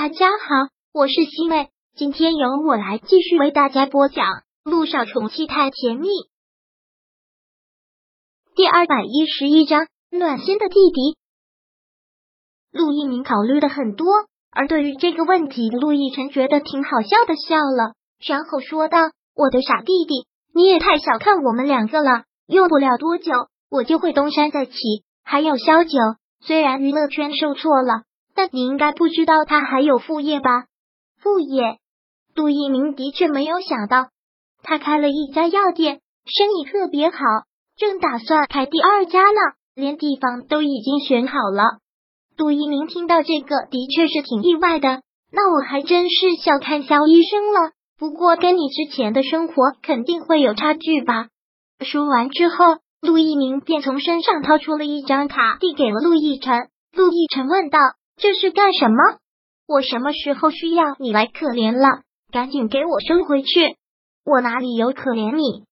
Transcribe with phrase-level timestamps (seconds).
[0.00, 4.26] 大家好，我是西妹，今天由我来继续为大家播讲
[4.62, 6.06] 《陆少宠妻太甜蜜》
[8.54, 11.18] 第二百一十一章暖心的弟弟。
[12.70, 14.06] 陆一鸣考虑的很多，
[14.52, 17.94] 而对于这个问题，陆亦辰觉得挺好笑的，笑了，
[18.24, 18.98] 然后说道
[19.34, 23.32] ：“我的傻弟弟，你也太小看我们两个了，用不了多久，
[23.68, 24.74] 我就会东山再起。
[25.24, 25.98] 还有萧九，
[26.40, 28.02] 虽然娱乐圈受挫了。”
[28.38, 30.66] 但你应该不知道他还有副业吧？
[31.20, 31.78] 副业，
[32.36, 34.10] 杜一鸣的确没有想到，
[34.62, 37.18] 他开了一家药店，生意特别好，
[37.76, 39.40] 正打算开第二家呢，
[39.74, 41.80] 连地方都已经选好了。
[42.36, 45.02] 杜一鸣听到这个，的确是挺意外的。
[45.32, 47.72] 那我还真是小看肖医生了。
[47.98, 51.26] 不过跟你之前的生活肯定会有差距吧？
[51.80, 56.68] 说完之后，陆一鸣便从身上掏出了一张卡，递给了陆亦辰。
[56.92, 57.80] 陆亦辰问道。
[58.18, 58.96] 这是干什么？
[59.68, 62.02] 我什么时候需要你来可怜了？
[62.32, 63.76] 赶紧给我收回去！
[64.24, 65.64] 我哪里有可怜你？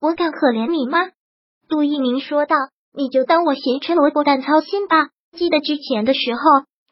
[0.00, 0.98] 我敢可怜你吗？
[1.66, 2.56] 杜一鸣说道
[2.92, 5.08] ：“你就当我咸吃萝卜淡操心吧。
[5.32, 6.40] 记得之前的时候，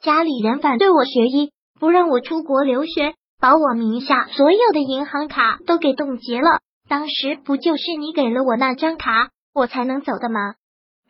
[0.00, 6.60] 家里人反对我学医，不让我出国留学，把我名下所有的银行卡都给冻结了。
[6.88, 10.54] 当时不就是你给了我那张卡，我才能走的吗？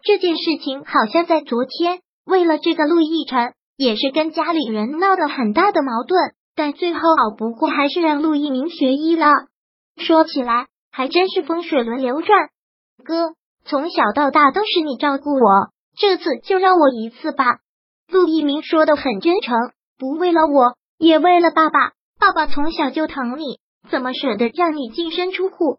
[0.02, 9.26] 这件事情好像在昨天，为了这个陆亦辰。”也是跟家里人闹得很大的矛盾，但最后好不过还是让陆一鸣学医了。
[9.96, 12.48] 说起来还真是风水轮流转，
[13.04, 13.34] 哥
[13.64, 17.58] 从小到大都是你照顾我，这次就让我一次吧。
[18.08, 19.56] 陆一鸣说的很真诚，
[19.98, 21.92] 不为了我，也为了爸爸。
[22.18, 23.58] 爸爸从小就疼你，
[23.90, 25.78] 怎么舍得让你净身出户？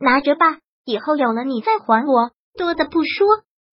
[0.00, 2.30] 拿着吧，以后有了你再还我。
[2.56, 3.26] 多的不说，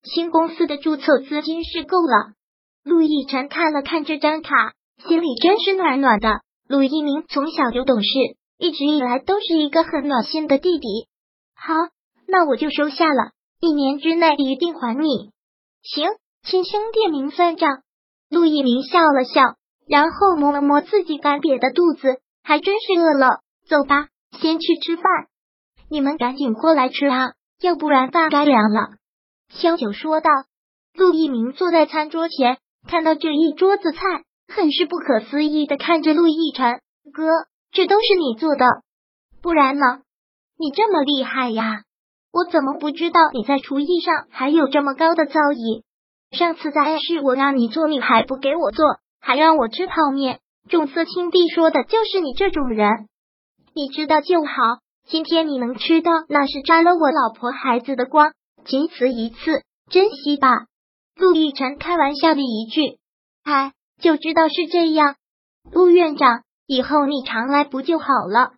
[0.04, 2.34] 新公司的注册资金是够了。
[2.86, 4.74] 陆亦辰看了看这张卡，
[5.08, 6.42] 心里真是暖暖的。
[6.68, 8.08] 陆一鸣从小就懂事，
[8.60, 11.08] 一直以来都是一个很暖心的弟弟。
[11.56, 11.74] 好，
[12.28, 15.32] 那我就收下了，一年之内一定还你。
[15.82, 16.08] 行，
[16.44, 17.82] 亲兄弟明算账。
[18.30, 19.56] 陆一鸣笑了笑，
[19.88, 23.40] 然后摸了摸自己干瘪的肚子，还真是饿了。
[23.68, 25.04] 走吧，先去吃饭。
[25.90, 28.90] 你们赶紧过来吃啊，要不然饭该凉了。
[29.50, 30.30] 萧九说道。
[30.94, 32.60] 陆一鸣坐在餐桌前。
[32.88, 34.00] 看到这一桌子菜，
[34.48, 36.80] 很是不可思议的看着陆亦辰
[37.14, 37.24] 哥，
[37.72, 38.66] 这都是你做的，
[39.42, 40.02] 不然呢？
[40.58, 41.82] 你这么厉害呀，
[42.32, 45.84] 我怎么不知道你在厨艺上还有这么高的造诣？
[46.32, 48.86] 上次在暗示我让你做，你还不给我做，
[49.20, 50.40] 还让我吃泡面。
[50.70, 53.08] 重色轻弟说的就是你这种人，
[53.74, 54.52] 你知道就好。
[55.08, 58.32] 今天你能吃到，那是沾了我老婆孩子的光，
[58.66, 60.66] 仅此一次，珍惜吧。
[61.16, 63.00] 陆亦辰开玩笑的一句
[63.44, 65.16] ：“哎，就知道是这样。”
[65.72, 68.52] 陆院长，以后你常来不就好了？”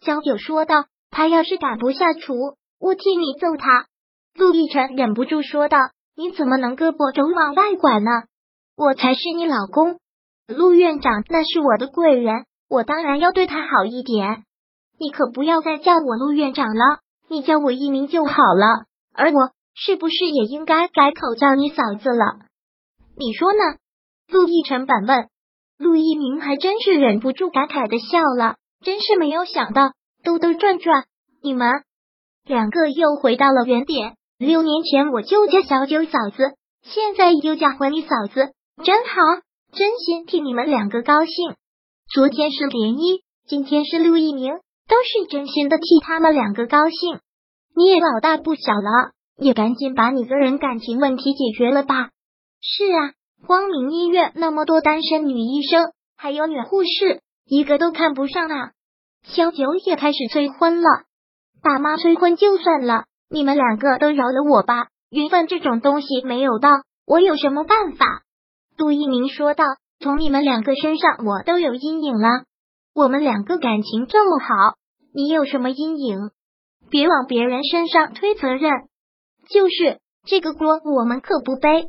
[0.00, 0.84] 萧九说道。
[1.12, 3.86] “他要是敢不下厨，我替你揍他。”
[4.38, 5.76] 陆亦辰忍不住说道
[6.16, 8.10] ：“你怎么能胳膊肘往外拐呢？
[8.76, 9.98] 我才是你老公，
[10.46, 14.44] 陆院长那是我的贵人，我当然要对他好一点。
[15.00, 18.86] 你可不要再叫我陆院长了，你叫我一鸣就好了。
[19.12, 19.50] 而我。”
[19.82, 22.44] 是不是也应该改口叫你嫂子了？
[23.16, 23.58] 你说呢？
[24.28, 25.28] 陆亦辰反问。
[25.78, 29.92] 陆一鸣还真是忍不住感慨的笑了，真是没有想到，
[30.22, 31.06] 兜兜转转，
[31.42, 31.66] 你们
[32.44, 34.16] 两个又回到了原点。
[34.36, 36.52] 六年前我就叫小九嫂子，
[36.82, 38.52] 现在又叫回你嫂子，
[38.84, 39.14] 真好，
[39.72, 41.54] 真心替你们两个高兴。
[42.12, 44.52] 昨天是涟漪，今天是陆一鸣，
[44.86, 47.20] 都是真心的替他们两个高兴。
[47.74, 49.12] 你也老大不小了。
[49.40, 52.10] 也赶紧把你个人感情问题解决了吧。
[52.60, 53.12] 是啊，
[53.46, 58.70] 光明医院那么多单身女医生，还有女护士，一个都看不上啊。
[59.24, 60.88] 萧九也开始催婚了，
[61.62, 64.88] 爸妈催婚就算了，你们两个都饶了我吧。
[65.10, 66.68] 缘分这种东西没有到，
[67.06, 68.22] 我有什么办法？
[68.76, 69.64] 杜一鸣说道。
[70.02, 72.44] 从你们两个身上，我都有阴影了。
[72.94, 74.46] 我们两个感情这么好，
[75.12, 76.30] 你有什么阴影？
[76.88, 78.70] 别往别人身上推责任。
[79.52, 81.88] 就是这个锅，我们可不背。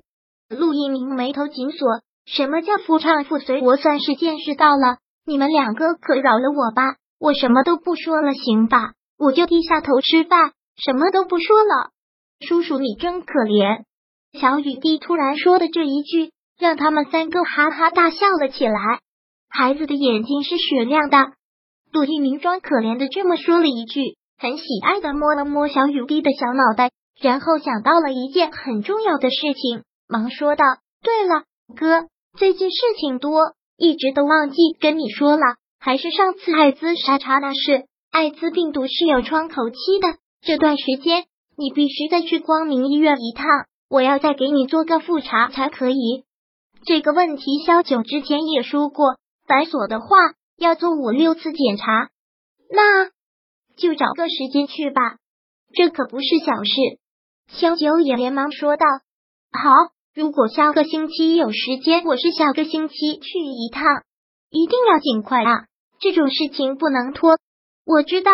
[0.50, 3.62] 陆一鸣眉头紧锁，什么叫夫唱妇随？
[3.62, 4.98] 我算是见识到了。
[5.26, 8.94] 你们两个可饶了我吧，我什么都不说了，行吧？
[9.18, 11.92] 我就低下头吃饭，什么都不说了。
[12.40, 13.84] 叔叔，你真可怜。
[14.34, 18.80] 小雨滴突然说的这一句，让他们三个哈哈大笑了起来。
[19.48, 21.18] 孩子的眼睛是雪亮的。
[21.94, 26.90] 陆一鸣装可怜的这么说了一句，很喜爱的摸了摸小雨滴的小脑袋。
[27.22, 30.66] 然后想到了一件很重要的事情，忙说道
[31.04, 31.44] ：“对了，
[31.78, 35.44] 哥，最近事情多，一直都忘记跟你说了，
[35.80, 37.86] 还是上次艾滋筛查那事。
[38.10, 41.26] 艾滋病毒是有窗口期的，这段时间
[41.56, 43.46] 你必须再去光明医院一趟，
[43.88, 46.26] 我要再给你做个复查才可以。
[46.86, 49.18] 这个问题，萧九之前也说过，
[49.48, 50.08] 繁琐的话
[50.58, 52.10] 要做五六次检查，
[52.72, 53.06] 那
[53.78, 55.18] 就找个时间去吧，
[55.76, 56.72] 这可不是小事。
[57.54, 58.86] 萧九也连忙说道
[59.52, 59.70] ：“好，
[60.16, 63.84] 如果下个星期有时间，我是下个星期去一趟，
[64.50, 65.66] 一定要尽快啊！
[66.00, 67.38] 这种事情不能拖。”
[67.86, 68.32] 我知道，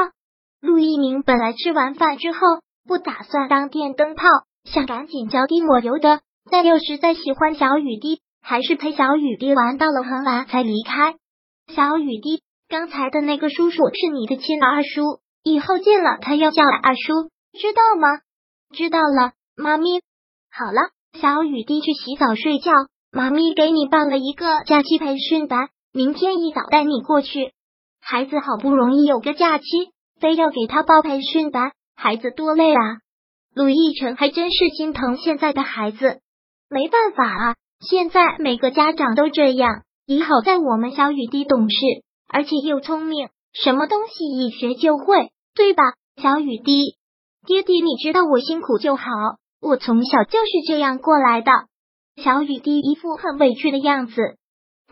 [0.61, 2.39] 陆一鸣本来吃完饭之后
[2.87, 4.23] 不打算当电灯泡，
[4.65, 6.21] 想赶紧脚底抹油的，
[6.51, 11.15] 但又实在喜欢小雨滴，还是陪小雨滴玩到了很晚才离开。
[11.73, 17.29] 小雨滴，刚才的那个叔叔是你的亲二叔，以后见了他要叫二叔，
[17.59, 18.07] 知道吗？
[18.73, 20.01] 知道了，妈咪。
[20.51, 20.81] 好了，
[21.19, 22.71] 小雨滴去洗澡睡觉，
[23.11, 27.53] 妈咪给你报了一个假期培训班，明天一早带你过去。
[28.01, 29.65] 孩子好不容易有个假期，
[30.19, 32.99] 非要给他报培训班，孩子多累啊！
[33.53, 36.21] 陆亦辰还真是心疼现在的孩子，
[36.69, 39.83] 没办法啊，现在每个家长都这样。
[40.05, 41.77] 也好在我们小雨滴懂事，
[42.29, 45.83] 而且又聪明，什么东西一学就会，对吧？
[46.21, 46.95] 小雨滴，
[47.45, 49.03] 爹地，你知道我辛苦就好，
[49.61, 51.51] 我从小就是这样过来的。
[52.21, 54.37] 小雨滴一副很委屈的样子。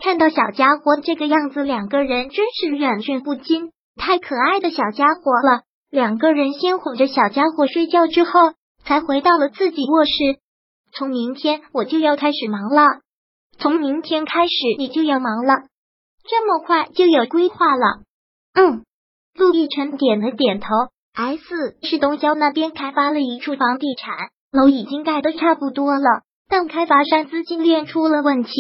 [0.02, 3.72] 看到小家伙这个样子，两个人真是忍俊不禁。
[3.96, 5.64] 太可爱的小家伙了。
[5.90, 8.32] 两个人先哄着小家伙睡觉，之后
[8.84, 10.12] 才回到了自己卧室。
[10.92, 13.00] 从明天我就要开始忙了。
[13.58, 15.54] 从明天开始你就要忙了，
[16.28, 18.04] 这么快就有规划了？
[18.54, 18.84] 嗯，
[19.34, 20.68] 陆亦辰点了点头。
[21.16, 24.16] S 是东郊那边开发了一处房地产，
[24.52, 28.52] 楼已经盖得差不多了，但开发商资金链出了问题。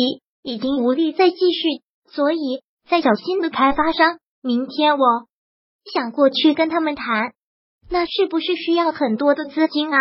[0.47, 4.19] 已经无力再继续，所以在找新的开发商。
[4.43, 5.05] 明天我
[5.91, 7.33] 想过去跟他们谈，
[7.89, 9.97] 那是不是需要很多的资金啊？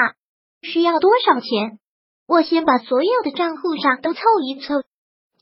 [0.60, 1.78] 需要多少钱？
[2.28, 4.82] 我先把所有的账户上都凑一凑。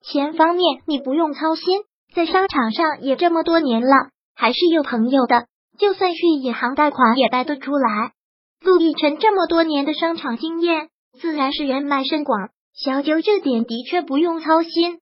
[0.05, 1.83] 钱方面你不用操心，
[2.15, 5.49] 在商场上也这么多年了，还是有朋友的。
[5.83, 8.13] 就算是银行贷款也贷得出来。
[8.61, 10.91] 陆亦辰这么多年的商场经验，
[11.21, 12.51] 自然是人脉甚广。
[12.73, 15.01] 小九这点的确不用操心。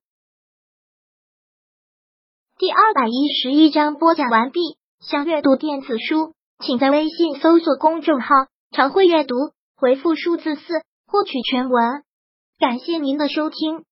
[2.58, 4.78] 第二百一十一章播讲完毕。
[5.00, 6.32] 想阅读电子书，
[6.64, 8.28] 请在微信搜索公众号
[8.72, 9.34] “常会阅读”，
[9.76, 10.62] 回复数字四
[11.06, 12.02] 获取全文。
[12.58, 13.84] 感谢您的收听。